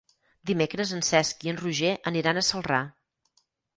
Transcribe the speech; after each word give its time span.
Dimecres 0.51 0.93
en 0.95 1.03
Cesc 1.09 1.45
i 1.47 1.53
en 1.53 1.59
Roger 1.61 1.93
aniran 2.13 2.41
a 2.43 2.47
Celrà. 2.51 2.81